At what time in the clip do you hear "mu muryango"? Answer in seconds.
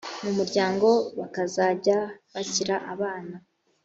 0.23-0.87